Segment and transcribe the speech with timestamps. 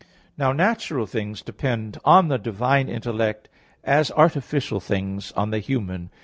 [0.35, 3.49] Now natural things depend on the divine intellect,
[3.83, 6.09] as artificial things on the human.